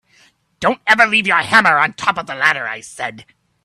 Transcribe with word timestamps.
Don’t 0.59 0.81
ever 0.87 1.05
leave 1.05 1.27
your 1.27 1.41
hammer 1.43 1.77
on 1.77 1.91
the 1.91 1.95
top 1.95 2.17
of 2.17 2.25
the 2.25 2.33
ladder, 2.33 2.67
I 2.67 2.81
said. 2.81 3.23